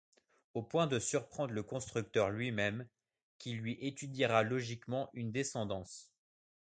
Au 0.55 0.63
point 0.63 0.87
de 0.87 0.97
surprendre 0.97 1.53
le 1.53 1.61
constructeur 1.61 2.31
lui-même 2.31 2.87
qui 3.37 3.53
lui 3.53 3.73
étudiera 3.85 4.41
logiquement 4.41 5.11
une 5.13 5.31
descendante. 5.31 6.11